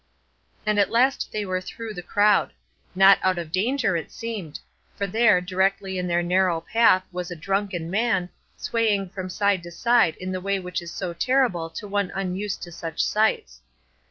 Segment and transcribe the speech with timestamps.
[0.65, 2.53] And at last they were through the crowd.
[2.95, 4.59] Not out of danger, it seemed;
[4.95, 9.69] for there, directly in their narrow path, was a drunken man, swaying from side to
[9.71, 13.61] side in the way which is so terrible to one unused to such sights.